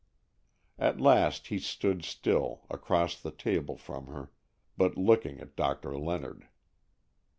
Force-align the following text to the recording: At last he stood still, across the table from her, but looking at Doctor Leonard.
At 0.79 0.99
last 0.99 1.49
he 1.49 1.59
stood 1.59 2.03
still, 2.03 2.61
across 2.71 3.21
the 3.21 3.29
table 3.29 3.77
from 3.77 4.07
her, 4.07 4.31
but 4.75 4.97
looking 4.97 5.39
at 5.39 5.55
Doctor 5.55 5.95
Leonard. 5.95 6.47